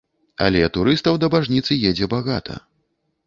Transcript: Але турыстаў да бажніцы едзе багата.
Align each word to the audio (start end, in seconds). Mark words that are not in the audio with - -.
Але 0.45 0.61
турыстаў 0.77 1.19
да 1.23 1.29
бажніцы 1.35 1.77
едзе 1.91 2.09
багата. 2.17 2.57